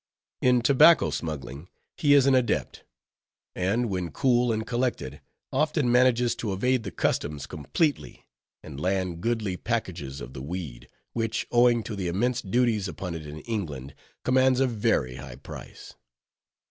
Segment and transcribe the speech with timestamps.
[0.41, 2.83] In tobacco smuggling he is an adept:
[3.55, 5.21] and when cool and collected,
[5.53, 8.25] often manages to evade the Customs completely,
[8.63, 13.27] and land goodly packages of the weed, which owing to the immense duties upon it
[13.27, 13.93] in England,
[14.23, 15.93] commands a very high price.